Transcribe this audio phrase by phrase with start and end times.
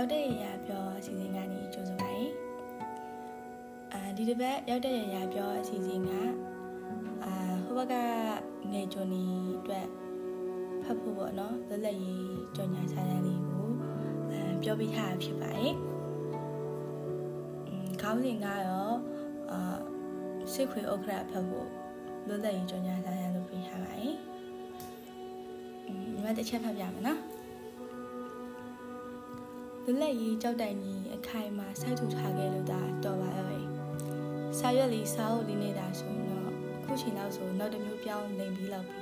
[0.00, 2.30] ရောက်တဲ့ရရပြောအစီအစဉ်ကနေကြိုဆိုပါရင်
[3.92, 6.10] အာဒီတစ်ပတ်ရောက်တဲ့ရရပြောအစီအစဉ်က
[7.24, 7.34] အာ
[7.64, 7.94] ဟိုဘက်က
[8.72, 9.24] ငယ်ကျွန်းနီ
[9.58, 9.86] အတွက်
[10.84, 12.24] ဖတ်ဖို့ပေါ့နော်လက်လက်ရေး
[12.56, 13.66] ကြော်ညာစာတမ်းလေးကို
[14.30, 15.72] အဲပြောပြထားတာဖြစ်ပါတယ်။
[18.00, 18.96] ခေါင်းစဉ်ကတော့
[19.52, 19.76] အာ
[20.52, 21.68] စစ်ခွေဥက္ခရာဖတ်ဖို့
[22.26, 24.14] လွတ်လပ်ရေးကြော်ညာစာတမ်းလုပ်ပြထားပါတယ်။
[25.84, 27.20] ဒီမှာတစ်ချက်ဖတ်ပြမယ်နော်။
[29.84, 33.64] လွတ်လပ်ရေးကြောက်တိုင်ကြီးအခိုင်မှာစိုက်ထူထားခဲ့လို့ဒါတော်ပါရဲ့။
[34.58, 39.00] စာရွက်လေးစာအုပ်လေးနေတာဆိုရင်တော့အခုချိန်လောက်ဆိုနောက်တစ်မျိုးပြောင်းနေပြီးလောက်ပြီ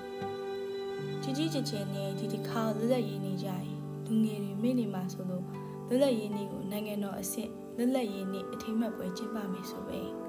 [1.23, 3.67] ။ကြီးကြီးကျယ်ကျယ်နဲ့ဒီဒီခါလွတ်လပ်ရေးနေကြရင်
[4.07, 5.45] လူငယ်တွေမိနေမှာဆိုလို့
[5.89, 10.01] လွတ်လပ်ရေးနေ့ကိုနိုင်ငံတော်အဆင့်လွတ်လပ်ရေးနေ့အထိမ်းအမှတ်ပွဲကျင်းပမယ်ဆိုပဲ။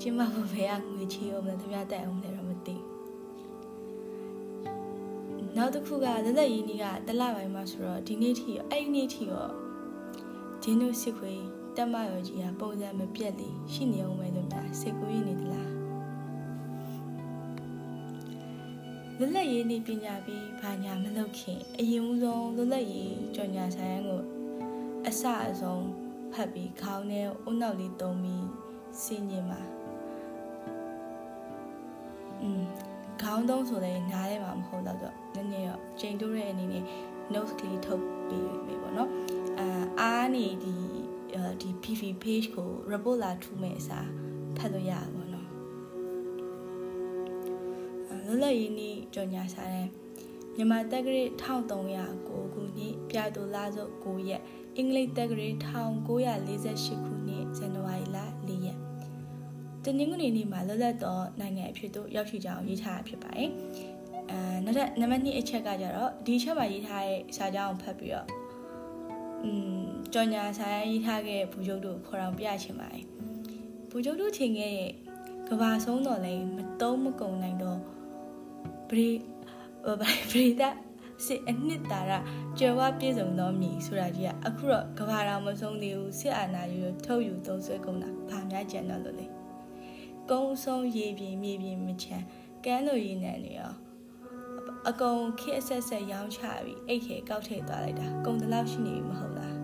[0.00, 2.35] ကျင်းပဖို့ဘယ်ကငွေချေအောင်လဲတပြတ်တက်အောင်လဲ
[5.58, 9.48] နောက်တစ်ခုကလက်လက်ရင်းကြီးကတလပိုင်းမှာဆိုတော့ဒီနေ့ထိအဲ့ဒီနေ့ထိရော
[10.62, 11.34] ဂျင်းတို့စစ်ခွေ
[11.76, 15.70] တက်မရောကြီးကပုံစံမပြတ်လေရှိနေအောင်ပဲလို့များစိတ်ကူးရင်းနေသလား
[19.18, 24.22] လက်လက်ရင်းနေပညာပြီးဘာညာမလုပ်ခင်အရင်ဦးဆုံးလက်လက်ရင်းကြော်ညာဆိုင်ရန်ကို
[25.06, 25.84] အစအဆုံး
[26.32, 28.46] ဖတ်ပြီးခေါင်းထဲအုံနောက်လေးတုံးပြီး
[29.02, 29.60] စင်ញင်မှာ
[33.36, 36.84] င်းသုံးဆိုလည်းနားထဲမှာမဟုတ်တော့တော့နည်းနည်းတော့ချိန်တိုးတဲ့အနေနဲ့
[37.34, 39.10] notes ကလေးထုတ်ပြီးပြီပေါ့နော်
[39.58, 39.66] အာ
[40.00, 40.74] အားနေဒီ
[41.60, 44.08] ဒီ PV page ကို report လာထူမဲ့အစား
[44.56, 45.48] ဖတ်လို့ရပါဘောနော်
[48.24, 49.88] လွတ်လပ်ရေးနေ့ကြော်ညာစာတဲ့
[50.56, 54.42] မြန်မာတက္ကရာ1309ခုနှစ်ပြတူလာစုပ်9ရက်
[54.76, 58.05] အင်္ဂလိပ်တက္ကရာ1948ခုနှစ်ဇန်နဝါရီလ4ရက်
[59.86, 63.50] တနင်္ဂနွေနေ့မှာလွတ်လပ်သောနိုင်ငံအဖြစ်သို့ရောက်ရှိကြောင်းရေးထားတာဖြစ်ပါတယ်။
[64.30, 68.26] အဲနောက်ထပ်နံပါတ်2အချက်ကကြတော့ဒီအချက်မှာရေးထားတဲ့စာကြောင်းကိုဖတ်ပြီးတော့
[69.44, 73.04] อืมကြော်ညာစာရေးထားခဲ့ဘူဂျုတ်တို့ခေါ်အောင်ပြချင်ပါတယ်။
[73.90, 74.90] ဘူဂျုတ်တို့ချိန်ခဲ့တဲ့
[75.48, 77.78] ကဘာဆုံးတော်လဲမတုံးမကုံနိုင်တော့
[78.88, 79.08] ဗရီ
[80.30, 80.70] ဗရီတာ
[81.26, 82.12] စစ်အနှစ်တာရ
[82.58, 89.35] ကျော်ဝပြည့်စုံသောမြည်ဆိုတာကြီးကအခုတော့ကဘာတော်မဆုံးသေးဘူးစစ်အာဏာယူထုတ်ယူသုံးဆွဲကုန်တာဘာများကြံတော့လို့လဲ
[90.30, 92.24] ကုန်းဆုံးရေပြင်မြေပြင်မချမ်း
[92.64, 93.74] ကမ်းလိုရေနံတွေရော
[94.88, 99.54] အကုန်ခက်ဆက်ဆက်ရောင်းချပြီးအိတ်ခဲကောက်ထည့်သွားလိုက်တာကုံတလောက်ရှိနေပြီမဟုတ်လား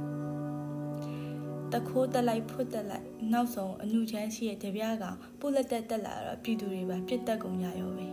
[1.72, 8.08] တခိုးတက်လိုက်ဖွတ်တက်လိုက်နောက်ဆုံးအနုချမ်းရှိတဲ့တပြားကောင်ပုလက်တက်တက်လာတော့ပြည်သူတွေပါပြစ်တက်ကုန်ကြရောပဲ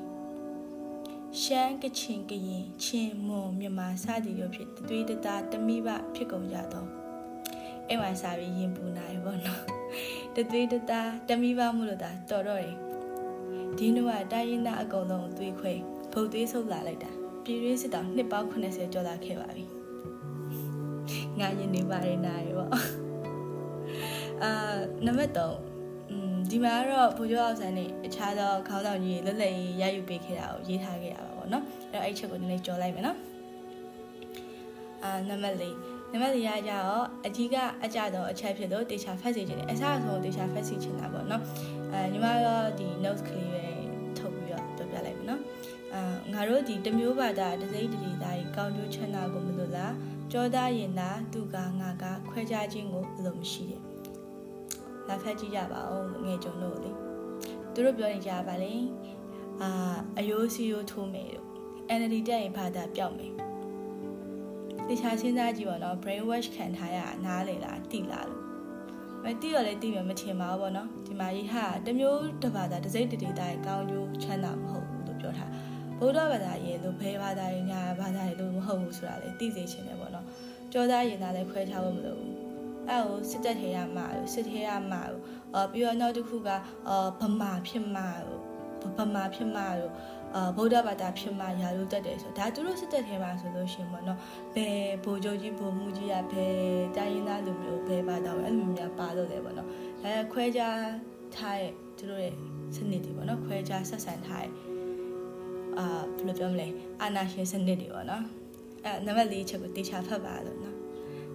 [1.41, 6.98] ရှမ်းကချင်ကရင်ချင်းမွန်မြန်မာစသည်တို့ဖြစ်သွေးတသားတမိဘဖြစ်ကုန်ကြတော့
[7.89, 9.63] အဲ့မှာစာပြီးရင်ပူနိုင်ဘောနော်
[10.35, 12.75] တသွေးတသားတမိဘမှုလို့ဒါတော်တော့တယ်
[13.77, 15.73] ဒီနုကတိုင်းရင်းသားအကုန်လုံးသွေးခွဲ
[16.11, 17.11] ဖုတ်သွေးဆုပ်လာလိုက်တာ
[17.43, 19.65] ပြည်ရေးစစ်တောင်နှစ်ပေါင်း80ကျော်လာခဲ့ပါပြီ
[21.39, 22.71] ငါရင်နေပါတယ်နားရပေါ့
[24.43, 24.51] အာ
[25.05, 33.17] နံပါတ်3อืมဒီမှာကတော့ဘူကျော်အောင်ဆန်းနဲ့အခြားသောခေါင်းဆောင်ကြီးလွတ်လပ်ရေးရယူပေးခဲ့တာကိုရေးထားခဲ့တာပါပေါ့နော်အဲ့တော့အဲ့ချက်ကိုနည်းနည်းကြော်လိုက်မယ်နော်
[35.03, 41.43] အာနံပါတ်4 နံပါတ်၄ရကြတော့အကြီးကအကြတော့အချက်ဖြစ်လို့တေချာဖတ်စီခြင်းနဲ့အစားအဆုံးတေချာဖတ်စီခြင်းတာပေါ့နော်
[41.91, 43.65] အဲညီမတော့ဒီ notes ကလေးပဲ
[44.17, 45.41] ထုတ်ပြီးတော့ပြောပြလိုက်မယ်နော်
[45.93, 46.01] အာ
[46.33, 49.93] ငါတို့ဒီတမျိုးပါတာတစိမ့်တတိသားကြီးကောင်းကျိုးချမ်းသာကိုမလို့လား
[50.31, 53.81] ကြောသားရင်သာသူကငါကခွဲခြားခြင်းကိုဘယ်လိုမရှိတယ်
[55.07, 56.91] လာဖတ်ကြည့်ကြပါဦးငယ်ကြုံလို့လေ
[57.73, 58.73] သူတို့ပြောနေကြပါလေ
[59.61, 59.71] အာ
[60.17, 61.47] အယိုးစီယိုးထိုးမယ်လို့
[61.97, 63.33] NLD တက်ရင်ဘာသာပျောက်မယ်
[64.89, 68.43] တခြားစဉ်းစားကြည့်ပါတော့ brain wash ခံထားရနားလေလားတိလားလို့
[69.23, 75.51] မတိတော့လည်းတိမယ်မထင်ပါဘူးပေါ့နော်ဒီမှာရေးဟာတမျိုးတစ်ဘာသာတစ်စိတ်တည်းတည်းတိုင်းကောင်းကျိုးချမ်းသာမဟုတ်ဘူးလို့ပြောထား
[75.99, 80.25] ဗုဒ္ဓဘာသာရေးလို့ဘယ်ဘာသာရေးညာဘာသာရေးလို့မဟုတ်ဘူးဆိုတာလေသိစေချင်တယ်ပေါ့နော်
[80.73, 82.33] ကြောသားရင်သားလည်းခွဲခြားဖို့မလိုဘူး
[82.89, 85.23] အဲ့ဟိုစစ်တက်ထဲရမှာလို့စစ်ထဲရမှာလို့
[85.53, 86.49] အော်ပြီးတော့နောက်တစ်ခုက
[86.87, 88.43] အော်ဗမာဖြစ်မှာလို့
[88.97, 89.93] ဗမာဖြစ်မှာလို့
[90.35, 94.19] အာဗုဒ္ဓဘာသာဖြစ်မှရာလို့တက်တယ်ဆိုဒါသူတို့စစ်တပ်ထဲမှာဆိုလို့ရှိရင်ပေါ့နော်
[94.55, 96.57] ဘယ်ဘိုလ်ချုပ်ကြီးဘိုလ်မှူးကြီးကဘယ်
[96.97, 99.67] တိုင်းရင်းသားလူမျိုးဘယ်ဘာသာအဲ့လိုမျိုးများပါလို့တယ်ပေါ့နော်
[100.03, 100.79] ဒါခွဲခြား
[101.35, 102.33] ထားတဲ့သူတို့ရဲ့
[102.75, 104.53] စနစ်တွေပေါ့နော်ခွဲခြားဆက်ဆံထားတဲ့
[105.77, 105.85] အာ
[106.17, 106.67] ဘယ်လိုပြောမလဲ
[107.01, 108.23] အာနာရှင်စနစ်တွေပေါ့နော်
[108.85, 110.75] အဲနံပါတ်၄ချက်ကိုတေချာဖတ်ပါလို့နော်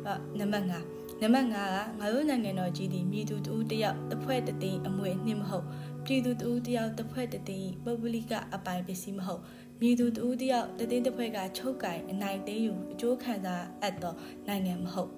[0.07, 1.57] အဲ့နံပါတ်5နံပါတ်5က
[2.01, 5.67] ငါတို့နိုင်ငံတော်ကြီးဒီမြည်သူတူတယောက်တစ်ဖွဲ့တသိန်းအမွေနှင်းမဟုတ်
[6.05, 9.43] ပြည်သူတူတယောက်တစ်ဖွဲ့တသိန်းပုဂ္ဂလိကအပိုင်ပစ္စည်းမဟုတ်
[9.81, 14.15] မြည်သူတူတယောက်တသိန်းတစ်ဖွဲ့ကချုပ်ကင်အနိုင်သိမ်းယူအကျိုးခံစားအပ်သော
[14.49, 15.13] နိုင်ငံမဟုတ်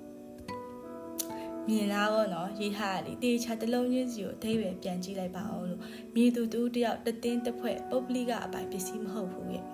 [1.69, 5.83] မြင်လားဘောနော်ရေးထားလေတေချာတလုံးချင်းစီကိုအသေးပဲပြန်ကြည့်လိုက်ပါအောင်လို့
[6.15, 9.65] မြည်သူတူတယောက်တသိန်းတစ်ဖွဲ့ပုဂ္ဂလိကအပိုင်ပစ္စည်းမဟုတ်ဘူးရဲ့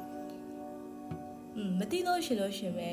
[1.57, 2.91] อืมမသိလို့ရှင်လို့ရှင်ပဲ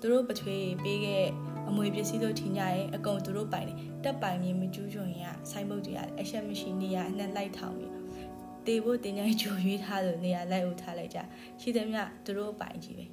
[0.00, 1.26] သူတို့ပထွေးပေးခဲ့
[1.70, 7.92] အမွေပစ္စည်းတို့ထင်ကြရဲ့အကုန်သူတို့ပိုင်တယ်တက်ပိုင်မြင်မကျူးချွန်ရဆိုင်မုတ်တွေရတယ်အရှက်မရှိနေရအနှက်လိုက်ထောင်ပြီး
[8.66, 11.18] တေဖို့တင်ကြိုင်ဂျူရွေးထားလို့နေရာလိုက်ဦးထားလိုက်ကြ
[11.60, 13.06] ရှိသမျှသူတို့ပိုင်ကြီးပဲ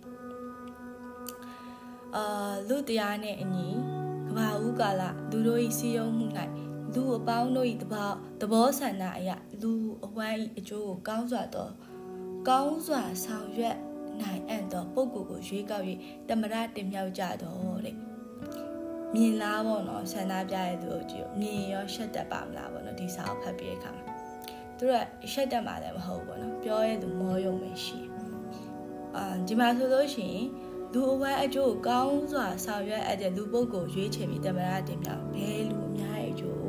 [2.15, 3.67] အာလူတရားနဲ့အညီ
[4.27, 6.27] ကဘာဦးကာလလူတို့ဤစီယုံမှု၌
[6.93, 8.09] လူအပေါင်းတို့ဤတဘော
[8.41, 9.31] သဘောဆန္ဒအရ
[9.61, 9.71] လူ
[10.05, 11.69] အဝမ်းဤအကျိုးကိုကောင်းစွာသော
[12.49, 13.77] ကောင်းစွာဆောင်ရွက်
[14.21, 15.85] နိုင်အပ်သောပုဂ္ဂိုလ်ကိုရွေးကောက်၍
[16.29, 18.06] တမရတင်မြောက်ကြတော့တဲ့
[19.15, 24.03] မြင်လားပေါ့နော်ဆန္ဒပြတဲ့သူတို့ကြည့်မြင်ရောရှက်တတ်ပါမလားပေါ့နော်ဒီစာအုပ်ဖတ်ပြီးတဲ့အခါမှာ
[24.77, 27.99] သူတို့ကရှက်တတ်မှလည်းမဟုတ်ဘူးပေါ့နော်ပြောရဲသူမောယုံပဲရှိ
[29.15, 30.45] အာဒီမှာဆိုလို့ရှိရင်
[30.93, 36.65] လူအဝဲအကျိုးကောင်းစွာဆောင်ရွက်အပ်တဲ့လူပုဂ္ဂိုလ်ရွေးချယ်ပြီးတမရတင်မြောက်ဘယ်လူအများရဲ့အကျိုး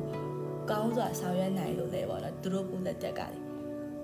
[0.71, 3.43] ကောင်းစွာဆောင်ရွက်နိုင်လို့လဲပေါ့နော်သူတို့ပူလက်တက်ကလည်း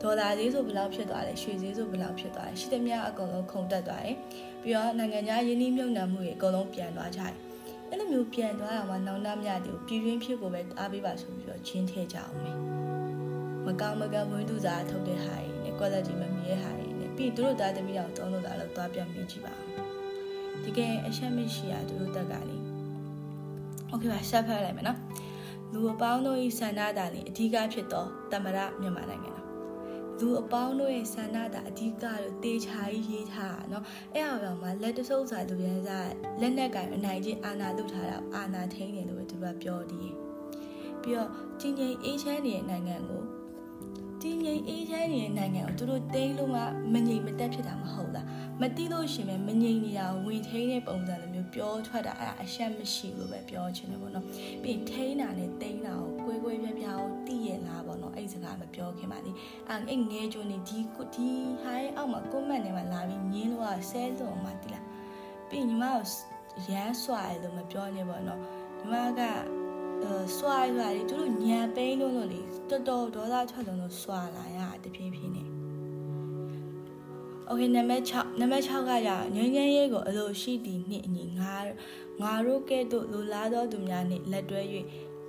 [0.00, 4.16] ဒေါ်လာဈေးဆိုဘယ်လောက်ဖြစ်သွားလဲရွှေဈေးဆိုဘယ်လောက်ဖြစ်သွားလဲရှိသမျှအကုန်လုံးခုန်တက်သွားတယ်
[4.62, 7.34] ပြီးတော့နိုင်ငံခြားယင်းနှိမ့်မြုပ်နှံမှုတွေအကုန်လုံးပြန်သွားကြတယ်
[7.89, 12.57] အဲ့လိုမျိုးပြန်သွားတာမှနောင်တမရတူပြည်တွင်းဖြစ်ကိုပဲအားပေးပါဆိုပြီးတော့ချင်းထဲကြအောင်မယ်
[13.65, 19.69] မကောင်းမကဝင်းသူစားထုတ်တဲ့ဟာတွေနဲ့ quality မမြဲဟာတွေနဲ့ပြီးသူတို့သားသမီးအောင်တုံးလို့လာတော့သွားပြန်မြင်ကြည့်ပါအောင်
[20.65, 22.57] တကယ်အချက်မရှိရသူတို့တက်ကလေ
[23.89, 24.99] โอเคပါဆက်ဖတ်လိုက်မယ်နော်
[25.73, 29.42] လူအပေါင်းတို့၏ဆန္ဒတာလေအဓိကဖြစ်သောတမရမြန်မာနိုင်ငံတော်
[30.19, 36.09] လူအပေါင်းတို့ရဲ့ဆန္ဒတာအဓိကလို့တေချာကြီးရေးထားတာเนาะအဲ့အကောင်မှာလက်တဆုပ်စာသူရန်စား
[36.41, 40.11] လက်နက်ကင်အနိုင်ချင်းအာနာလုထားတာအာနာထိန်တယ်လို့သူကပြောတည်
[41.01, 41.29] ပြီးတော့
[41.59, 43.23] ချင်းချင်းအေးချမ်းနေတဲ့နိုင်ငံကို
[44.21, 46.61] တင်းငိမ်အေးချမ်းနေတဲ့နိုင်ငံကိုသူတို့တိန်းလို့မှ
[46.93, 48.25] မငြိမ်မသက်ဖြစ်တာမဟုတ်လား
[48.61, 54.25] မတိလို့ရှင်ပဲမငြိမ်နေတာဝင်ထိန်းတဲ့ပုံစံလိုမျိုးပြောထွက်တာအဲ့ဒါအရှက်မရှိလို့ပဲပြောချင်တယ်ပေါ့နော်
[54.63, 56.12] ပြီးထိန်းတာနဲ့တိန်းတာကို
[56.44, 59.36] ကွဲပြားပြားကိုသိရလားပေါ့နော်အဲ့ဒီစကားမပြောခင်ပါသေး
[59.68, 60.78] အဲ့ငဲကြုံနေဒီ
[61.14, 61.28] ဒီ
[61.62, 64.84] ဟိုင်းအောက်မှာ comment တွေမှာလာပြီးညင်းလို့ကဆဲလို့မှတိလား
[65.48, 66.02] ပြီးညီမကို
[66.70, 68.40] ရမ်းစွာရလို့မပြောနဲ့ပေါ့နော်
[68.78, 69.20] ညီမက
[70.36, 75.48] စွာရွာလေသူတို့ညံပိန်းလို့လို့လေတော်တော်ဒေါသထွက်လုံးလို့စွာလာရတဖြည်းဖြည်းနဲ့
[77.48, 81.54] Okay နံပါတ်6နံပါတ်6ကရငင်းငင်းရေးကိုအလိုရှိသည့်နှင့်အညီငါ
[82.22, 84.62] ငါတို့ကဲ့သို့လူလာသောသူများနှင့်လက်တွဲ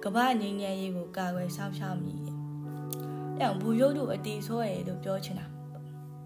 [0.07, 2.22] ကမ္ဘာငင်းငင်းရေးကိုကာကွယ်စောင့်ရှောက်မည်။
[3.42, 5.46] အဲဘူရုပ်တို့အတီဆိုးရလို့ပြောချင်တာ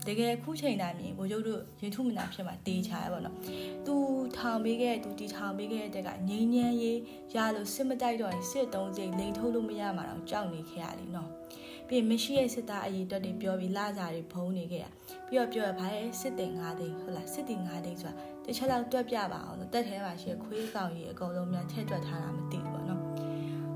[0.07, 3.35] တကယ်ခုချိန်တိုင်းမြင်ဘိုလ်ချုပ်တို့ရင်ထုမနာဖြစ်မှာတေးချရပါတော့။
[3.85, 3.95] သူ
[4.37, 6.99] ထောင်ပေးခဲ့သူတီထောင်ပေးခဲ့တဲ့ကငိမ့်ညမ်းရေး
[7.35, 11.29] ရလို့စစ်မတိုက်တော့ရင်စစ်သုံးစိတ်လိန်ထုတ်လို့မရမှာတော့ကြောက်နေခဲ့ရလေနော်။
[11.87, 14.85] ပြီးမရှိရဲ့စစ်သားအရေးတက်တွေပြောပြီးလာစားတွေဖုံးနေခဲ့ရ။
[15.27, 18.13] ပြီးတော့ပြောရပါရဲ့စစ်တင်၅သိန်းဟုတ်လားစစ်တင်၅သိန်းဆိုတာ
[18.45, 22.78] တခြားတော့တွက်ပြပါအောင်လို့တက်ထဲမှာရှိခွေးကောင်ကြီးအကုန်လုံးများထည့်တွက်ထားတာမသိဘူးပေါ့နော်။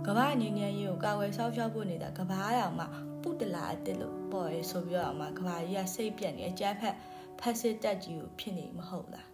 [0.06, 2.86] ကမ္ဘာငြိမ်းချမ်းရေးကိုကာဝယ်ဆောက်ရှောက်ဖို့နေတာကမ္ဘာအောင်မှ
[3.22, 6.94] ပုတ္တလာအစ်စ်လို့ပေါ်ရဲဆိုပြီးတော့မှကဘာကြီးကစိတ်ပြက်နေအကြမ်းဖက်
[7.40, 9.28] ဖက်စစ်တက်ကြီးကိုဖြစ်နေမဟုတ်လား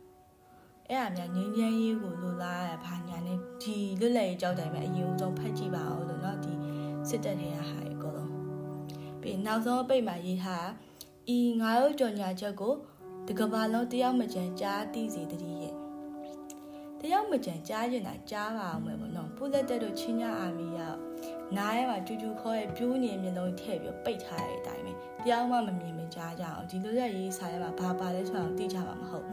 [0.89, 6.53] အဲ့အများငင်းငင်းရေးကိုလိုလားရဘာညာနဲ့ဒီလွတ်လပ်ရေးကြောက်တိုင်းမှာအရင်ဆုံးဖက်ကြည့်ပါအောင်လို့เนาะဒီ
[7.09, 8.31] စစ်တပ်ထဲကဟာအကုန်လုံး
[9.21, 10.69] ပြီးနောက်ဆုံးအပိတ်မှာရေးထား
[11.37, 12.75] ဤငါတို့ကြော်ညာချက်ကို
[13.29, 15.75] တကဘာလုံးတယောက်မကြံကြားသိစေတည်းရဲ့
[17.02, 21.00] တယောက်မကြံကြားရင်တာကြားပါအောင်မယ်ပေါ့နော်ပူလက်တက်တို့ချင်းညာအာမီရောက်
[21.58, 24.92] နားထဲမှာကျူးကျူးခေါ်ရဲ့ပြိုးနေမျက်လုံးထည့်ပြီးပိတ်ထားတဲ့အတိုင်းပဲ
[25.24, 29.26] တရားမှမမြင်မကြားကြအောင်ဒီလိုရရေးစာထဲမှာဘာပါလဲဆိုတော့သိကြမှာမဟုတ်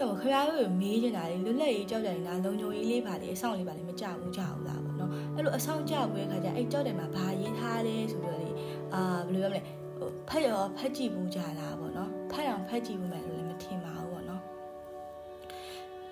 [0.00, 8.50] တော့ခင်ဗျားတို့မေးနေတာလေလွတ်လပ်ရေးကြောက်တယ်နာလုံညုံရေးလေးပါလေအဆောင်လေးပါလေမကြဘူးကြဘူးလားပေါ့နော်အဲ့လိုအဆောင်ကြဘူးရဲ့ခါကျအဲ့ကြောက်တယ်မှာဘာရေးထားလဲဆိုပြီးတော့လေ
[8.94, 9.60] အာဘယ်လိုပြောမလဲ
[9.98, 13.89] ဟိုဖက်ရောဖက်ကြည့်ဘူးကြလားပေါ့နော်ဖက်အောင်ဖက်ကြည့်ဘူးမယ်လို့လည်းမထင်ပါဘူးပေါ့နော်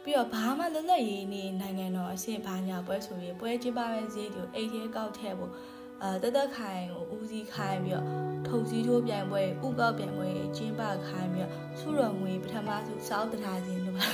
[0.09, 5.53] ပြီးတော့ဘာမှလွတ်လပ်ရေးနေနိုင်ငံတော်အဆင့်ဘာညာပွဲဆိုရင်ပွဲကျင်းပမဲ့ဈေးတွေအိတ်သေးကောက်ထည့်ဖို့
[6.03, 8.07] အာတသက်ခိုင်ကိုဦးစီးခိုင်းပြီးတော့
[8.49, 14.09] ထုံစည်းထိုးပြိုင်ပွဲဥကောက်ပြိုင်ပွဲကျင်းပခိုင်းပြီးတော့စုတော်ငွေပထမဆုံးစောက်တရားစဉ်တို့ပါ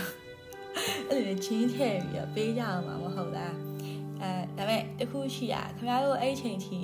[1.09, 3.55] အဲ့လိုချင်းထည့်ပြီးတော့ပေးကြအောင်မှာမဟုတ်လား
[4.23, 6.81] အဲဒါပေမဲ့တခုရှိရခင်ဗျားတို့အဲ့ချိန်ထိ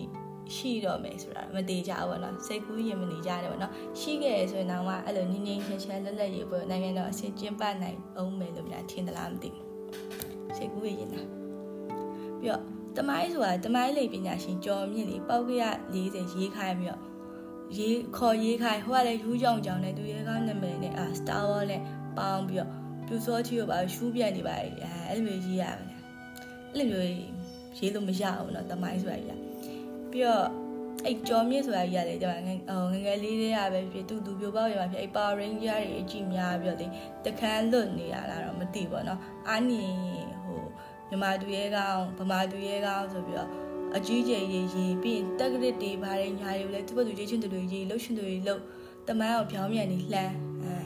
[0.55, 9.65] ရှိတော့မယ်ဆိုတာမသေးကြဘူးပေါ့နော်စိတ်ကူးရင်မနေကြတယ်ပေါ့နော်ရှိခဲ့ရဆိုရင်တော့မှအဲ့လိုငင်းငင်းချမ်းချမ်းလက်လက်ရေးပေါ့နိုင်ငံတော်အဆင့်ကျင်းပနိုင်အောင်မယ်လို့များထင်သလားမသိဘူး
[10.57, 11.27] စိတ်ကူးရင်လား
[12.39, 12.63] ပြီးတော့
[12.97, 15.63] တမိုင်းဆိုတာတမိုင်းလေပညာရှင်ကျော်မြင့်လေပောက်ကရ
[15.93, 17.01] 40ရေးခိုင်းပြီးတော့
[17.77, 21.81] ရေးခေါ်ရေးခိုင်းဟိုကလည်းယူးကြောင်ကြောင်နဲ့သူရဲကောင်းနာမည်နဲ့အာ Star Wars နဲ့
[22.17, 22.69] ပေါင်းပြီးတော့
[23.07, 25.99] ပြူစောချီကိုပါရှူးပြတ်နေပါလေအဲအဲ့လိုမျိုးရေးရမယ်
[26.73, 29.39] အဲ့လိုမျိုးရေးလို့မရဘူးเนาะတမိုင်းဆိုတာကြီး
[30.12, 30.46] ပြီးတော့
[31.06, 32.50] အဲ့ကြော်မြင့်ဆိုတာကြီးရတယ်ကျွန်မင
[32.92, 36.86] ငငယ်လေးတွေကပဲဖြစ်သူသူပြိုပေါက်ရမှာဖြစ်အဲ့ Power Ranger တွေအကြည့်များပြီးတော့လေ
[37.24, 39.84] တခန်းလွတ်နေရတာတော့မသိဘောနော်အာနီ
[40.44, 40.62] ဟို
[41.08, 43.50] မြမသူရဲကောင်ဗမာသူရဲကောင်ဆိုပြီးတော့
[43.96, 48.62] အကြီးကျယ်ရေးရေးပြီးရင်တက်ကရစ်တွေဘာတွေညာတွေလည်းသူ့ဘသူကြီးချင်းတွေရေးလှုပ်ရှင်တွေလှုပ်
[49.08, 50.76] တမိုင်းအောင်ဖြောင်းမြန်နေလှမ်းအဲ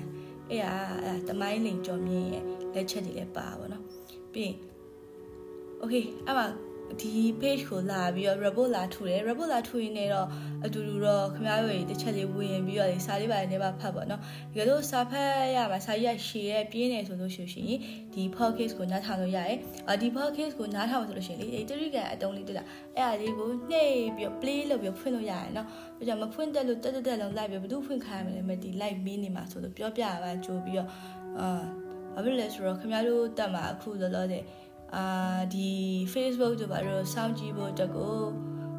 [0.50, 3.82] အဲ့ဟာအဲ့တမိုင်းလိန်ကြော်မြင့်ရဲ့လက်ချက်တွေလည်းပါပါတော့
[4.32, 4.56] ပြီးရင်
[5.80, 6.46] okay အဲ့မှာ
[7.00, 10.28] ဒီ page ကိုလာပြီးတော့ report လာထူတယ် report လာထူရင်းနဲ့တော့
[10.64, 14.20] အတူတူတော့ခင်ဗျားတို့တစ်ချက်လေးဝင်ပြီးတော့စာလေးပါလေးပါဖတ်ပါတော့
[14.52, 17.78] ဒီလိုစာဖတ်ရမှာစာရရှည်ရဲ့ပြင်းနေဆိုလို့ရှိရင်
[18.14, 22.64] ဒီ podcast ကိုနားထောင်လို့ရတယ်အာဒီ podcast ကိုနားထောင်ဆိုလို့ရှိရင်လေတရိကန်အတုံးလေးတက်လာ
[22.96, 30.88] အဲ့အားလေးကိုနှိပ်ပြီး play လုပ်ပြီးဖွင့်လို့ရတယ်နော်ဒါကြောင့်မဖွင့်တက်လို့တက်တက်တက်လုံးလိုက်ပြီးဘယ်သူဖွင့်ခိုင်းမလဲမဒီ live မင်းနေမှာဆိုလို့ပြောပြရပါကြိုးပြီးတော့
[31.40, 31.48] အာ
[32.14, 34.42] ဘာဖြစ်လဲဆိုတော့ခင်ဗျားတို့တက်မှာအခုလောလောဆယ်
[34.96, 35.70] အာဒီ
[36.14, 38.18] Facebook တို့ဘာလို့စောင့်ကြည့်ဖို့အတွက်ကို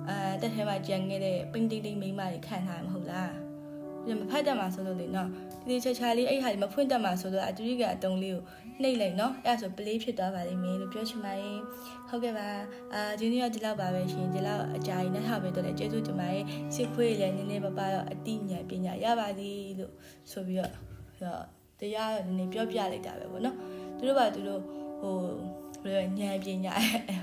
[0.09, 3.31] အာတက်ထဲမှာကြံခဲ့တဲ့ပင်းတိတ်တိတ်မိမတွေခံထားမှာမဟုတ်လား
[4.07, 5.29] ဒီမဖတ်တတ်မှာဆိုလို့လေနော်
[5.67, 8.41] ဒီချာချာလေးအဲ့ဟာဒီမဖွင့်တတ်မှာဆိုတော့အတူကြီးကအတုံးလေးကို
[8.81, 11.57] နှိပ်လိုက်နော်အဲ့ဒါဆို play ဖြစ်သွားပါလိမ့်မယ်လို့ပြောချင်ပါတယ်
[12.09, 12.47] ဟုတ်ကဲ့ပါ
[12.93, 16.43] အာဒီနေ့ကဒီလောက်ပါပဲရှင်ဒီလောက်အကြာကြီးနဲ့ထားပဲတော့လေကျေးဇူးတင်ပါတယ်
[16.75, 19.93] စစ်ခွေးလည်းနည်းနည်းပါးပါတော့အတိညာပညာရပါသည်လို့
[20.31, 21.43] ဆိုပြီးတော့
[21.79, 23.55] တရားနည်းနည်းပြောပြလိုက်တာပဲပေါ့နော်
[23.97, 24.61] သူတို့ကသူတို့
[25.01, 25.15] ဟို
[25.85, 26.73] ဘယ်လိုညံပညာ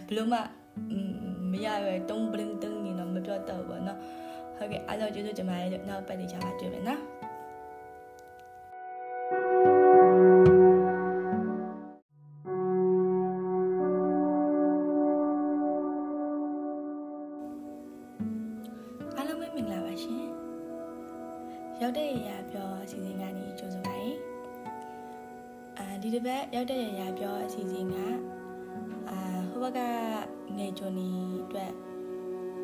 [0.07, 0.39] ဘယ်လိုမှ
[1.51, 3.99] မရပဲတုံးပလင်းတုံးနေတော့မပြောတတ်ဘူးပေါ့နော်
[4.57, 7.03] ဟုတ်ကဲ့အားလုံးကျေးဇူးတင်ပါတယ်နောက်ပတ်နေကြပါတွေ့မယ်နော်
[21.85, 24.19] ရောက်တဲ့ရရပြောအစီအစဉ်ကနေကြိုဆိုပါရင်
[25.79, 27.97] အာဒီတစ်ပတ်ရောက်တဲ့ရရပြောအစီအစဉ်က
[29.63, 29.81] ဘက်က
[30.57, 31.09] ငယ်ကျွန်းနီ
[31.45, 31.73] အတွက်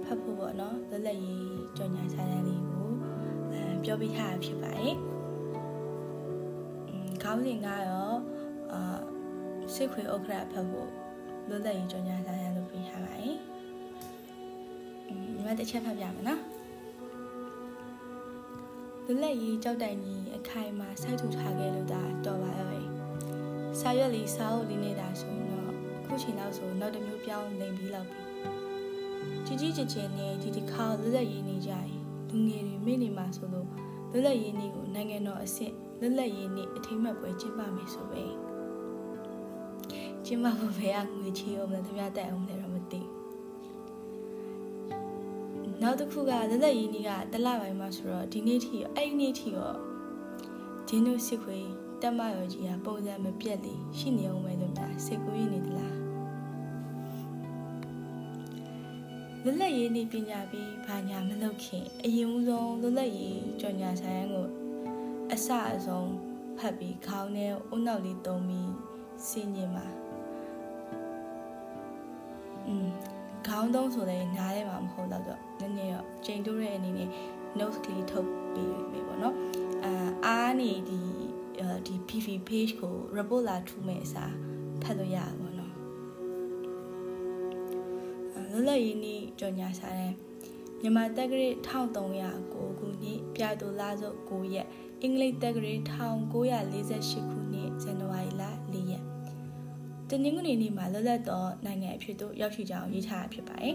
[0.05, 2.89] ဖတ်ဖို့ပေါ့နော်လက်လက်ရေးကြော်ညာစာတမ်းလေးကို
[3.53, 4.95] အဲပြောပြထားတာဖြစ်ပါတယ်။
[6.89, 8.19] အင်းခေါင်းစဉ်ကတော့
[8.73, 8.99] အာ
[9.75, 10.89] စိတ်ခွေဥက္ခရာဖတ်ဖို့
[11.49, 13.35] လက်လက်ရေးကြော်ညာစာတမ်းလုပ်ပြထားပါတယ်။
[15.09, 16.41] အင်းဒီမှာတစ်ချက်ဖတ်ပြမယ်နော်။
[19.07, 22.87] လက်လက်ရေးကြောက်တိုင်ကြီးအခိုင်မှာစိုက်ထူထားခဲ့လို့ဒါတော်ပါရဲ့။
[23.81, 25.28] စာရွက်လေးစာအုပ်လေးနေတာဆိုရင်တော့
[26.19, 28.23] ခုချိန်လောက်ဆိုနောက်တစ်မျိုးပြောင်းနေပြီးလောက်ပြီ
[29.47, 31.89] ကြီးကြီးကျယ်ကျယ်နဲ့ဒီဒီခါလွတ်လပ်ရေးနေကြရင်
[32.31, 33.69] လူငယ်တွေမိနေမှာဆိုလို့
[34.11, 38.25] လွတ်လပ်ရေးနေ့ကိုနိုင်ငံတော်အဆင့်လွတ်လပ်ရေးနေ့အထိမ်းအမှတ်ပွဲကျင်းပမယ်ဆိုပဲ
[40.25, 43.01] ကျင်းပဖို့ဘယ်ကငွေချေအောင်လဲတပြတက်အောင်လဲတော့မသိ
[45.83, 49.73] နောက်တစ်ခုကလွတ်လပ်ရေးနေ့ကတလပိုင်းမှာဆိုတော့ဒီနေ့ထိအဲ့ဒီနေ့ထိရော
[50.89, 51.59] ဂျင်းတို့စစ်ခွေ
[52.03, 55.98] တက်မရောကြီးကပုံစံမပြတ်လေရှိနေအောင်ပဲလို့များစိတ်ကူးရနေသလား
[59.48, 64.48] လွတ်လပ်ရေးနေပညာပြီးဘာညာမလုပ်ခင်အရင်ဦးဆုံးလွတ်လပ်ရေးကြော်ညာဆိုင်ကို
[65.32, 66.12] အစအဆုံး
[66.58, 68.72] ဖတ်ပြီးခေါင်းထဲအုံနောက်လေးတုံးပြီး
[69.30, 69.88] စင်ញင်မှာ
[72.68, 72.90] อืม
[73.48, 77.10] ခေါင်းသုံးဆိုလည်းနားထဲမှာမဟုတ်တော့တော့နည်းနည်းတော့ချိန်တိုးတဲ့အနေနဲ့
[77.60, 79.36] notes ကလေးထုတ်ပြီးပြီပေါ့နော်
[79.86, 81.00] အာအားနေဒီ
[81.88, 84.34] ဒီ PV page ကို report လာထူမဲ့အစား
[84.82, 85.47] ဖတ်လို့ရပါ
[88.59, 90.13] လွတ်လပ်ရေးနေ့ကြော်ညာစာတဲ့
[90.81, 94.67] မြန်မာတက္ကရာ1309ခုနှစ်ပြိုလစုပ်9ရက်
[95.03, 99.05] အင်္ဂလိပ်တက္ကရာ1948ခုနှစ်ဇန်နဝါရီလ4ရက်
[100.09, 103.75] တနင်္ဂနွေနေ့မှာလွတ်လပ်သောနိုင်ငံအဖြစ်သို့ရောက်ရှိကြောင်းရေးထားတာဖြစ်ပါတယ်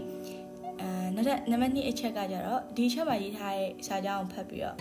[0.82, 4.78] အဲနောက်ထပ်နံပါတ်2အချက်ကကြတော့ဒီချက်မှာရေးထားတဲ့စာကြောင်းကိုဖတ်ပြီးတော့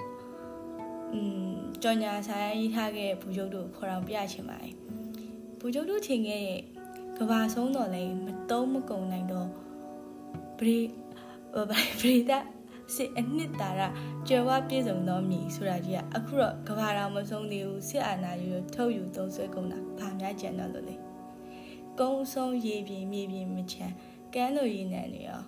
[1.13, 1.51] อืม
[1.83, 4.75] ကြော်ညာဆိုင်ရေးထားခဲ့ဘူကျုပ်တို့ခေါ်တော်ပြချင်ပါတယ်
[5.61, 6.61] ဘူကျုပ်တို့ချိန်ခဲ့ရဲ့
[7.19, 9.49] ကဘာဆုံးတော်လဲမတုံးမကုံနိုင်တော့
[10.63, 10.81] ဗရီ
[12.01, 12.39] ဗရီတာ
[12.95, 13.81] စစ်အနှစ်တာရ
[14.29, 20.97] ကျွယ်ဝပြည့်စုံသောမြည်ဆိုတာကြီးကအခုတော့ကဘာတော်မဆုံးသေးဘူးစစ်အာဏာယူထုတ်ယူသုံးဆွဲကုန်တာဘာများကြံတော့လို့လဲ
[21.99, 23.95] ကုန်းဆုံးရေပြင်မြေပြင်မချမ်း
[24.35, 25.43] ကမ်းလိုရည်နံနေရော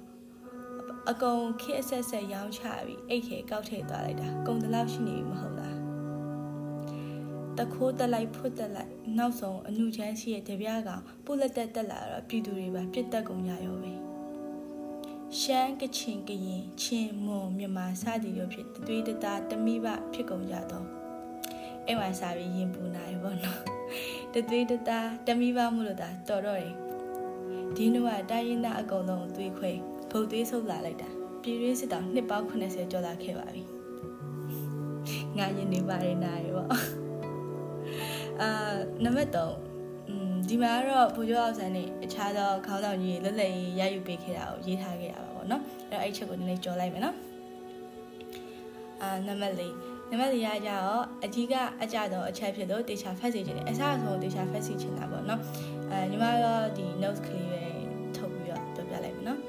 [1.11, 5.76] အကုန်ခက်ဆက်ဆက်ရောင်းချပြီးအိတ်ခဲကောက်ထည့်သွားလိုက်တာကုံတလောက်ရှိနေပြီမဟုတ်လား
[7.59, 13.92] တခိုးတက်လိုက်ဖွတ်တက်လိုက်နောက်ဆုံးအနုချမ်းရှိတဲ့တပြားကောင်ပုလက်တက်တက်လာတော့ပြည်သူတွေပါပြစ်တက်ကုန်ကြရောပဲ
[15.40, 20.86] ရှမ်းကချင်ကရင်ချင်းမွန်မြန်မာစသည်တို့ဖြစ်သွေးတသားတမိဘဖြစ်ကုန်ကြတော့
[21.86, 23.62] အဲ့မှာစာပြီးရင်ပူနိုင်ဘောနော်
[24.34, 26.74] တသွေးတသားတမိဘမို့လို့ဒါတော်တော့တယ်
[27.76, 29.70] ဒီနှုတ်ကတိုင်းရင်းသားအကုန်လုံးသွေးခွဲ
[30.10, 31.10] ဖုတ်သွေးဆုပ်လာလိုက်တာ
[31.42, 33.62] ပြည်ရင်းစစ်တောင်နှစ်ပေါင်း80ကျော်လာခဲ့ပါပြီ
[35.38, 36.68] ငါရင်နေပါတယ်နားရပေါ့
[38.40, 38.50] အာ
[39.04, 39.73] နံပါတ်3อืม
[40.49, 47.16] ဒီမှာကတော့ဘူကျော်အောင်ဆန်းနဲ့အခြားသောခေါင်းဆောင်ကြီးလွတ်လပ်ရေးရယူပေးခဲ့တာကိုရေးထားခဲ့ရပါပေါ့နော်အဲ့တော့အဲ့ချက်ကိုနည်းနည်းကြော်လိုက်မယ်နော်
[49.02, 55.40] အာနံပါတ်4နံပါတ်4ရကြတော့အကြီးကအကြတော့အချက်ဖြစ်လို့တေချာဖတ်စီခြင်းနဲ့အစားအဆုံးတေချာဖတ်စီခြင်းတာပေါ့နော်
[55.90, 57.62] အဲညီမတော့ဒီ notes ကလေးပဲ
[58.16, 59.40] ထုတ်ပြီးတော့ပြောပြလိုက်မယ်နော်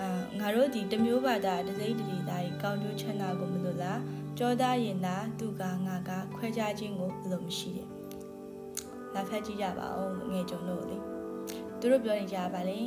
[0.00, 0.08] အာ
[0.40, 4.00] ငါတို့ဒီတမျိုးပါတာတစိမ့်တတိသားကြီးကောင်းကျိုးချမ်းသာကိုမလို့လား
[4.38, 8.01] ကြောသားရင်သာသူကငါကခွဲခြားခြင်းကိုဘယ်လိုမရှိတဲ့
[9.14, 10.96] လာဖတ်ကြည့်ကြပါဦးငယ်ကြုံလို့လေ
[11.80, 12.80] သူတို့ပြောနေကြပါလေ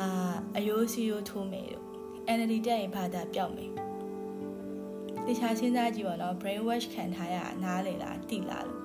[0.00, 0.08] အာ
[0.56, 1.86] အယိုးစီယိုးထိုးမယ်လို့
[2.36, 3.70] NLD တက်ရင်ဘာသာပျောက်မယ်
[5.26, 8.82] တခြားစဉ်းစားကြည့်ပါတော့ brain wash ခံထားရနားလေလားတိလားလို့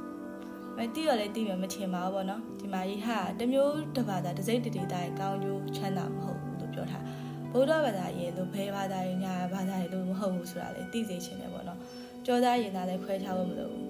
[0.77, 7.03] မတိရလဲတိမယ်မထင်ပါဘူးပေါ့နော်ဒီမှာရေးဟာတမျိုးတစ်ဘာသာတစ်စိတ်တည်းတည်းတိုင်းကောင်းကျိုးချမ်းသာမဟုတ်ဘူးလို့ပြောထား
[7.51, 11.79] ဗုဒ္ဓဘာသာရေးလို့ဘယ်ဘာသာရေးညာဘာသာရေးလို့မဟုတ်ဘူးဆိုတာလေသိစေချင်တယ်ပေါ့နော်
[12.25, 13.88] ကြောသားရင်သားလည်းခွဲခြားဖို့မလိုဘူး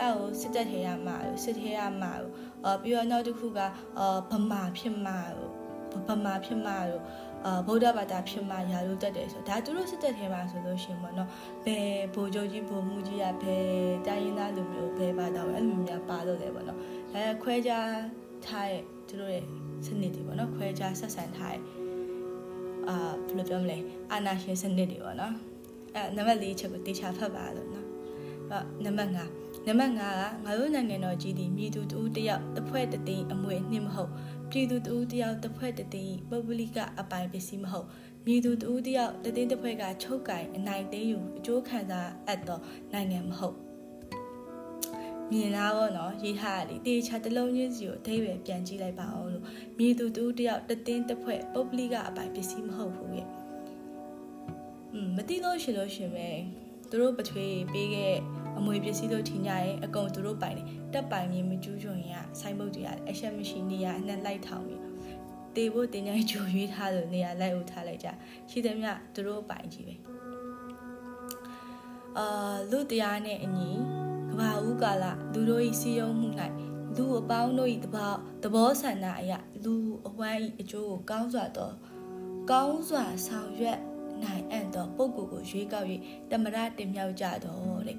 [0.00, 2.32] အဲ့ဟိုစစ်တက်ထဲရမှာလို့စစ်ထဲရမှာလို့
[2.64, 3.60] အော်ပြီးတော့နောက်တစ်ခုက
[3.98, 5.52] အော်ဗမာဖြစ်မှာလို့
[6.08, 7.02] ဗမာဖြစ်မှာလို့
[7.44, 11.30] အာဗုဒ္ဓဘာသာဖြစ်မှရာလို့တက်တယ်ဆိုဒါသူတို့စစ်တက်ထဲမှာဆိုလို့ရှိရင်ပေါ့နော်
[11.64, 13.66] ဘယ်ဘိုလ်ချုပ်ကြီးဘိုလ်မှူးကြီးကဘယ်
[14.06, 16.78] တိုင်းရင်းသားလူမျိုးဘယ်ဘာသာဝင်အဲ့လိုမျိုးများပါလို့လေပေါ့နော်
[17.14, 17.88] ဒါခွဲခြား
[18.46, 19.44] ထားတဲ့သူတို့ရဲ့
[19.86, 21.62] စနစ်တွေပေါ့နော်ခွဲခြားဆက်ဆံထားတဲ့
[22.88, 23.78] အာဘယ်လိုပြောမလဲ
[24.12, 25.34] အာနာရှင်စနစ်တွေပေါ့နော်
[25.94, 27.86] အဲနံပါတ်၄ချက်ကိုတေချာဖတ်ပါလို့နော်
[28.50, 30.02] အဲ့နံပါတ်5 နံပါတ်5က
[30.44, 34.12] ငါတို့နိုင်ငံတော်ကြီးဒီမြေသူတူတယောက်တစ်ဖွဲ့တသိန်းအမွေနှင်းမဟုတ်
[34.50, 37.86] ပြည်သူတူတယောက်တစ်ဖွဲ့တသိန်းပုဂ္ဂလိကအပိုင်ပစ္စည်းမဟုတ်
[38.26, 42.60] မြေသူတူတယောက်တသိန်းတစ်ဖွဲ့ကချုပ်ကင်အနိုင်သိမ်းယူအကျိုးခံစားအပ်သော
[42.92, 43.56] နိုင်ငံမဟုတ်
[45.30, 49.44] မြင်လားဘောနော်ရေးဟာလေတေချာတလုံးချင်းစီကိုအသေးပဲပြန်ကြည့်လိုက်ပါအောင်လို့
[49.78, 53.28] မြေသူတူတယောက်တသိန်းတစ်ဖွဲ့ပုဂ္ဂလိကအပိုင်ပစ္စည်းမဟုတ်ဘူးရဲ့
[54.92, 56.28] อืมမသိလို့ရှင်လို့ရှင်ပဲ
[56.90, 58.16] သူတို့ပထွေးပေးခဲ့
[58.58, 64.82] အမွေပစ္စည်းတို့ထင်ကြရင်အကုန်သူတို့ပိုင်တယ်တက်ပိုင်မြင်မကျူးချွန်ရင်ကဆိုင်ဘုတ်တွေကအရှက်မရှိနေရအနဲ့လိုက်ထောင်ပြီး
[65.56, 68.08] တေဖို့တင်ကြိုင်ဂျူရွေးထားလို့နေရာလိုက်ဦးထားလိုက်ကြ
[68.50, 69.94] ရှိသမျှသူတို့ပိုင်ကြီးပဲ
[72.18, 73.70] အာလူတရားနဲ့အညီ
[74.30, 76.28] ကဘာဦးကာလလူတို့ဤစီယုံမှု၌
[76.96, 79.74] လူအပေါင်းတို့ဤတဘောသဘောဆန္ဒအရာလူ
[80.08, 81.70] အဝမ်းဤအကျိုးကိုကောင်းစွာသော
[82.50, 83.80] ကောင်းစွာဆောင်ရွက်
[84.22, 85.86] နိုင်အပ်သောပုဂ္ဂိုလ်ကိုရွေးကောက်၍
[86.30, 87.98] တမရတင်မြောက်ကြတော့တဲ့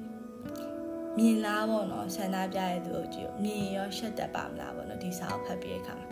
[1.18, 6.08] မြင်လားပေါ့နော်ဆန္ဒပြတဲ့သူတို့ကြည့်မြင်ရောရှက်တတ်ပါမလားပေါ့နော်ဒီစာကိုဖတ်ပြီးတဲ့အခါမှာ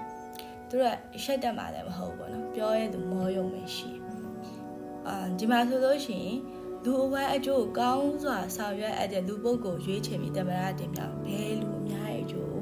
[0.70, 3.92] သူတို့ကရှက်တတ်မှလည်းမဟုတ်ဘူးပေါ့နော်ပြောရဲသူမောယုံပဲရှိ
[5.08, 6.38] အာဒီမှာဆိုလို့ရှိရင်
[6.84, 12.58] လူအဝဲအကျိုးကောင်းစွာဆောင်ရွက်အပ်တဲ့လူပုဂ္ဂိုလ်ရွေးချယ်ပြီးတမရတင်မြောက်ဘဲလူအများရဲ့အကျိုး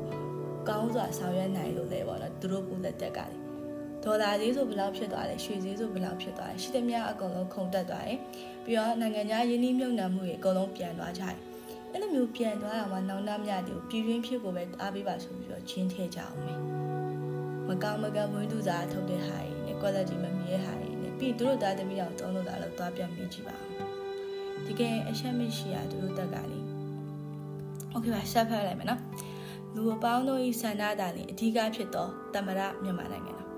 [0.70, 3.38] ကောင်းစွာဆောင်ရွက်နိုင်လို့လေပေါ့နော်သူတို့ပူလက်တက်ကလေ
[4.04, 8.20] ဒေါ်လာဈေးဆိုဘယ်လောက်ဖြစ်သွားလဲရွှေဈေးဆိုဘယ်လောက်ဖြစ်သွားလဲရှိသမျှအကုန်လုံးခုန်တက်သွားတယ်
[8.66, 11.38] ပြီးတော့နိုင်ငံခြားယင်းနှိမ့်မြုံနှံမှုတွေအကုန်လုံးပြန်သွားကြတယ်
[11.94, 16.60] အဲ့လိုမျိုးပြန်သွားတာမှနောင်တမရတွေကိုပြည်ရင်းဖြစ်ကိုပဲအားပေးပါဆိုပြီးတော့ချင်းထဲကြအောင်မယ်
[17.68, 23.74] မကောင်မကဝင်းသူစာထုတ်တဲ့ဟာတွေနဲ့ quality မမြဲဟာတွေနဲ့ပြီးတို့သားသမီးအောင်တုံးလို့တာလို့သွားပြန်ပြီးကြည့်ပါအောင်
[24.68, 26.60] တကယ်အရှက်မရှိရတို့တက်ကလေ
[27.94, 29.02] Okay ပါဆက်ဖတ်လိုက်မယ်နော်
[29.76, 33.53] လူအပေါင်းတို့ဤဆန္ဒတာလင်အဓိကဖြစ်သောတမရမြန်မာနိုင်ငံနော်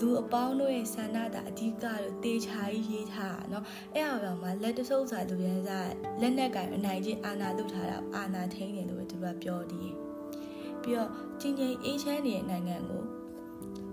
[0.00, 9.90] လူအပေါင်းတို့ရဲ့ဆန္ဒတာအဓိကလို့တေချာကြီးရေးထားတာเนาะအဲ့အရောင်မှာလက်တဆုပ်စာလူရန်စားလက်နဲ့ကင်အနိုင်ချင်းအာနာလုထားတာအာနာထိန်တယ်လို့သူကပြောတည်
[10.82, 13.02] ပြီးတော့ချင်းချင်းအေးချမ်းနေတဲ့နိုင်ငံကို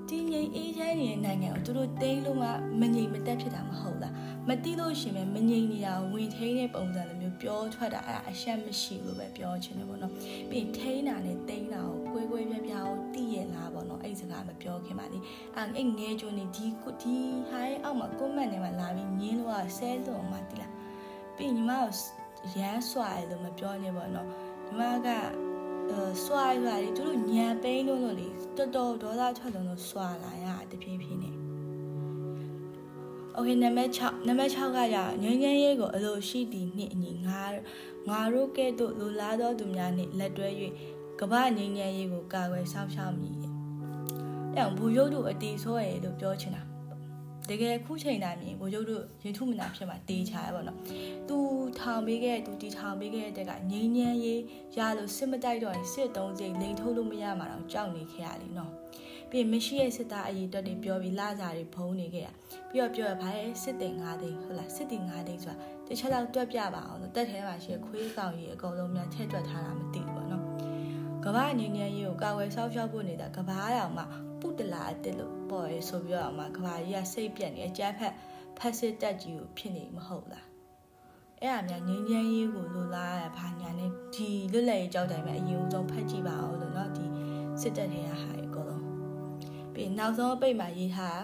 [0.09, 2.49] ချင်းချင်းအေးချမ်းနေတဲ့နိုင်ငံကိုသူတို့တိန်းလို့မှ
[2.81, 4.13] မငြိမ်မသက်ဖြစ်တာမဟုတ်လား
[4.47, 10.12] မတိလို့ရှင်ပဲမငြိမ်နေတာဝင်ထိန်တဲ့ပုံစံလိုမျိုး ပြောထွက်တာအဲ့ဒါအရှက်မရှိလို့ပဲပြောချင်တယ်ပေါ့နော်
[10.50, 15.18] ပြီးထိန်တာနဲ့တိန်းတာကိုကွေးကွေးပြားပြားကိုတည်ရလားပေါ့နော်အဲ့စကားမပြောခင်ပါလေ
[15.56, 16.66] အဲ့အဲ့ငဲကြုံနေဒီ
[17.02, 17.16] ဒီ
[17.48, 20.72] ဟာရဲ့အောက်မှာ comment ထဲမှာလာပြီးညင်းလို့ဆဲလို့မှတိလား
[21.36, 21.90] ပြီးညီမကို
[22.56, 25.08] ရမ်းစွာရလို့မပြောနေပေါ့နော်ညီမက
[26.24, 31.37] စွာရွာလေသူတို့ညံပိန်းလို့လို့လေတော်တော်ဒေါသထွက်လုံးလို့စွာလာရတဖြည်းဖြည်းနဲ့
[33.37, 37.41] โอเคနံပါတ်6နံပါတ်6ကရငင်းငင်းရေးကိုအလိုရှိသည်နှင့်အညီငါ
[38.09, 40.49] ငါတို့ကဲ့သို့လူလားသောသူများနှင့်လက်တွဲ၍
[41.19, 43.37] ကမ္ဘာငင်းငင်းရေးကိုကာကွယ်စောင့်ရှောက်မည်။
[44.57, 46.63] အဲဘူရုပ်တို့အတီဆိုးရလို့ပြောချင်တာ။
[47.49, 50.77] တကယ်ခုချိန်တိုင်းမြင်ဘူရုပ်တို့ရင်ထုမနာဖြစ်မှာတေးချာရပါတော့။
[51.27, 51.37] तू
[51.79, 54.41] ထောင်ပေးခဲ့သူတီထောင်ပေးခဲ့တဲ့ကငင်းငင်းရေး
[54.77, 58.71] ရလို့စစ်မတိုက်တော့ရင်စစ်တုံးစိတ်လိန်ထုတ်လို့မရမှာတော့ကြောက်နေခဲ့ရလေနော်။
[59.31, 62.29] ပြီးမရှိရဲ့စစ်သားအရေးတက်တွေပြောပြီးလာစာတွေဖုံးနေခဲ့ရ
[62.69, 70.43] ပြီးတော့ပြောရပါရဲ့စစ်တင်၅သိန်းဟုတ်လားစစ်တင်၅သိန်းဆိုတာတခြားတော့တွက်ပြပါအောင်လို့တက်ထဲမှာရှိခွေးကောင်ကြီးအကုန်လုံးများထည့်တွက်ထားတာမသိဘူးပေါ့နော်
[71.25, 74.03] ကဘာငင်းငယ်ရေးကိုကာဝယ်ဆောက်ရှောက်ဖို့နေတာကဘာတောင်မှ
[74.41, 78.13] ပုတလာအစ်စ်လို့ပေါ်ရဲဆိုပြီးတော့မှကဘာကြီးကစိတ်ပြက်နေအကြမ်းဖက်
[78.57, 80.47] ဖက်စစ်တက်ကြီးကိုဖြစ်နေမဟုတ်လား
[81.41, 87.05] အဲ့အများငင်းငယ်ရေးကိုလိုလားရဘာညာနဲ့ဒီလွတ်လပ်ရေးကြောက်တိုင်ပဲအရင်ဆုံးဖက်ကြည့်ပါအောင်လို့เนาะဒီ
[87.61, 88.46] စစ်တပ်ထဲကဟာအကုန်လုံး
[89.78, 91.20] ပြီးနောက်ဆုံးအပိတ်မှာရေးထား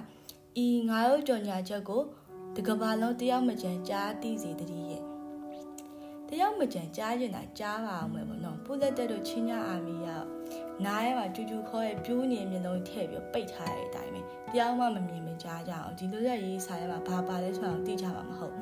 [0.64, 2.02] ဤငါတို့ကြော်ညာချက်ကို
[2.56, 5.02] တကဘာလုံးတယောက်မကြံကြားသိစေတည်းရဲ့
[6.28, 10.26] တယောက်မကြံကြားရင်တာကြားပါအောင်မယ်ပေါ့နော်ပူလက်တက်တို့ချင်းညာအာမီရောက်
[10.84, 14.20] နားထဲမှာကျူးကျူးခေါ်ရဲ့ပြူးနေမျက်လုံးထည့်ပြီးပိတ်ထားတဲ့အတိုင်းပဲ
[14.52, 18.54] တယောက်မှမမြင်မကြားကြအောင်ဒီလိုရက်ရေးစာထဲမှာဘာပါလဲဆိုတော့သိကြမှာမဟုတ်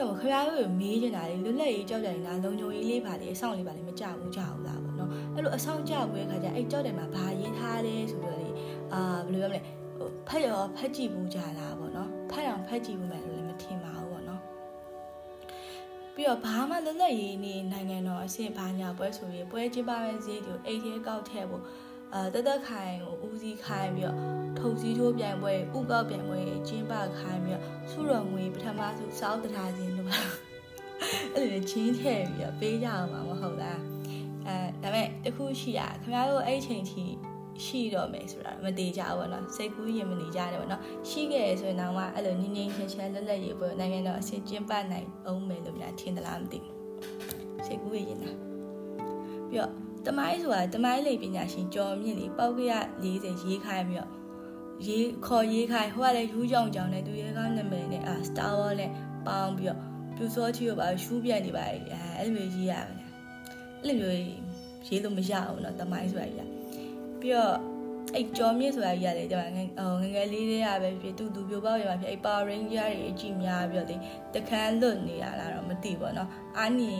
[0.00, 8.45] တော့ခင်ဗျားတို့မေးနေတာလေလွတ်လပ်ရေးကြောက်ကြနေတာလုံခြုံရေးလေးပါလေအဆောင်လေးပါလေမကြဘူးကြဘူးလားပေါ့နော်အဲ့လိုအဆောင်ကြဘူးရဲ့ခါကျအဲ့ကြောက်တယ်မှာဘာရေးထားလဲဆိုတော့လေ
[8.94, 9.60] အာဘယ်လိုပြောမလဲ
[9.96, 14.42] ဟိုဖတ်ရောဖတ်ကြည့်ဘူးကြလားပေါ့နော်ဖတ်အောင်ဖတ်ကြည့်ဘူးမယ်လို့လည်းမထင်ပါဘူးပေါ့နော်
[16.14, 21.64] ပြီးတော့ဘာမှလွတ်လပ်ရေးနေနိုင်ငံတော်အဆင့်ဘာညာပွဲဆိုရင်ပွဲကျင်းပမဲ့ဈေးတွေကိုအိတ်ထဲကောက်ထည့်ဖို့
[22.14, 24.16] အာတသက်ခိုင်ကိုဦးစီးခိုင်းပြီးတော့
[24.58, 30.20] ထုံစည်းထိုးပြိုင်ပွဲဥကောက်ပြိုင်ပွဲကျင်းပခိုင်းပြီးတော့စုတော်ငွေပထမဆုံးစောက်တရားစဉ်တို့ပါ
[31.34, 33.80] အဲ့လိုချင်းထည့်ပြီးတော့ပေးကြအောင်မှာမဟုတ်လား
[34.46, 37.04] အဲဒါပေမဲ့တခုရှိရခင်ဗျားတို့အဲ့ချိန်ထိ
[37.63, 46.77] ရှိတော့မယ်ဆိုတာမသေးကြဘူးပေါ့နော်စိတ်ကူးရင်မနေကြတယ်ပေါ့နော်ရှိခဲ့ရဆိုရင်တော့အဲ့လိုငင်းငင်းချင်းချင်းလက်လက်ရေးပေါ့နိုင်ငံတော်အဆင်ကျင်းပနိုင်အောင်မယ်လို့များထင်သလားမသိဘူး
[47.65, 48.37] စိတ်ကူးရင်လား
[49.49, 49.71] ပြီးတော့
[50.07, 52.73] တမိုင်းဆိုတာတမိုင်းလေပညာရှင်ကျော်မြင့်လေပောက်ကရ
[53.03, 54.11] 40ရေးခိုင်းပြီးတော့
[54.87, 58.91] ရေးခေါ်ရေးခိုင်းဟိုကလည်းယူးကြောင်ကြောင်နဲ့သူရဲကောင်းနာမည်နဲ့အာ Star Wars နဲ့
[59.27, 59.79] ပေါင်းပြီးတော့
[60.15, 61.77] ပြူစောချီကိုပါရှူးပြတ်နေပါအဲ
[62.17, 63.11] အဲ့လိုမျိုးရေးရပါလား
[63.83, 66.54] အဲ့လိုမျိုးရေးလို့မရဘူးเนาะတမိုင်းဆိုတာကြီး
[67.19, 67.55] ပြီးတော့
[68.15, 69.49] အဲ့ကြော်မြင့်ဆိုတာကြီးရတယ်ကျွန်မ
[70.01, 73.97] ငငယ်လေးတွေကပဲဖြစ်တူတူပြိုပေါက်ရမှာဖြစ်အဲ့ Power Ranger တွေအကြည့်များပြီးတော့လေ
[74.35, 76.93] တခန်းလွတ်နေရလားတော့မသိဘူးเนาะအာနီ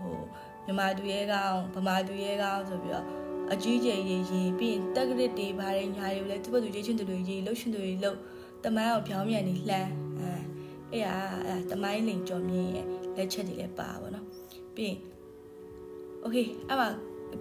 [0.00, 0.18] ဟို
[0.64, 3.06] မြန်မာသူရဲကောင်းဗမာသူရဲကောင်းဆိုပြီးတော့
[3.52, 8.18] အကြီးကျယ်ရေးရေးပြီးရင်တက်ကရစ်တွေဘာတွေညာတွေလဲသူ့ဘသူရေးချင်းတူတွေရေးလှုပ်ရှင်တွေလှုပ်
[8.64, 10.30] တမိုင်းအောင်ဖြောင်းမြန်နေလှမ်းအဲ
[10.92, 14.24] အဲ့ဟာတမိုင်းလိန်ကြော်မြင့်ရဲ့လက်ချက်တွေလည်းပါပါတော့
[14.76, 14.98] ပြီးရင်
[16.24, 16.88] okay အဲ့မှာ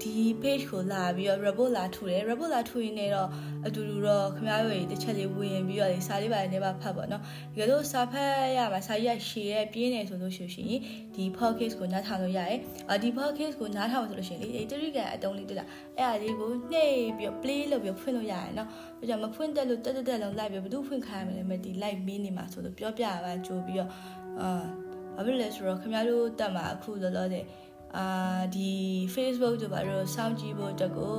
[0.02, 3.28] ဒီ page ကိုလာပြီးတော့ report လာထူတယ် report လာထူရင်လည်းတော့
[3.66, 10.81] အတူတူတော့ခင်ဗျားတို့တစ်ချက်လေးဝင်ပြီးတော့စာလေးပါလေးပါဖတ်ပါတော့တကယ်လို့စာဖတ်ရမှာစာရရှည်ရဲ့ပြင်းနေဆိုလို့ရှိရင်
[11.14, 12.59] ဒီ podcast ကိုနားထောင်လို့ရတယ်
[12.90, 23.90] အဒီ podcast ကိုနားထောင်ဆိုလို့ရှိရင်လေတရိကန်အတုံးလေးတွေ့လားအဲ့အားလေးကိုနှိပ်ပြီး play လုပ်ပြီးဖွင့်လို့ရတယ်နော်ဒါကြောင့်မဖွင့်တက်လို့တက်တက်တက်လုံးလိုက်ပြီးဘယ်သူဖွင့်ခိုင်းမလဲမဒီ live မင်းနေမှာဆိုလို့ပြောပြရပါကြိုးပြီးတော့
[24.40, 24.48] အာ
[25.16, 27.44] ဘာဖြစ်လဲဆိုတော့ခင်ဗျားတို့တက်မှာအခုလောလောဆယ်
[27.98, 28.70] အာဒီ
[29.14, 31.18] Facebook တို့ဘာလို့စောင့်ကြည့်ဖို့အတွက်ကို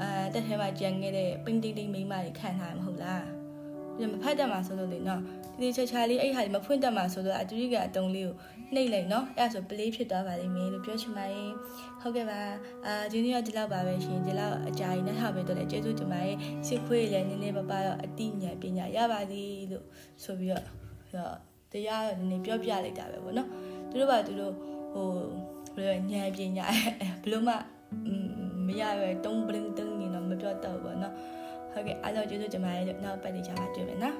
[0.00, 3.24] အာတက်ထဲမှာကြံခဲ့တဲ့ပင်းတိတ်တိတ်မိမတွေခံထားမှာမဟုတ်လား
[3.98, 5.20] ဒီမဖတ်တတ်မှာဆိုလို့လေနော်
[5.60, 8.34] ဒီချာချာလေးအဲ့ဟာမဖွင့်တတ်မှာဆိုတော့အတူတူကအတုံးလေးကို
[8.74, 11.50] နှိပ်လိုက်နော်အဲ့ဒါဆို play ဖြစ်သွားပါလိမ့်မယ်လို့ပြောချင်ပါတယ်
[12.00, 12.40] ဟုတ်ကဲ့ပါ
[12.86, 16.36] အာဒီနေ့တော့ဒီလောက်ပါပဲရှင်ဒီလောက်အကြာကြီးနဲ့ထားပေးတော့လေကျေးဇူးတင်ပါတယ်
[16.66, 19.84] စစ်ခွေးလည်းနည်းနည်းပါးပါတော့အတိညာပညာရပါသည်လို့
[20.24, 20.64] ဆိုပြီးတော့
[21.72, 23.48] တရားနည်းနည်းပြောပြလိုက်တာပဲပေါ့နော်
[23.90, 24.52] သူတို့ကသူတို့
[24.92, 25.08] ဟို
[25.74, 26.66] ဘယ်လိုညံပညာ
[27.22, 27.54] ဘလို့မှ
[28.66, 31.14] မရပဲတုံးပလင်းတုံးနေတော့မပြောတော့ဘူးပေါ့နော်
[31.72, 34.16] ဟုတ်ကဲ့အားလုံးကျေးဇူးတင်ပါတယ်နောက်ပတ်လေးချာမှာတွေ့မယ်နော်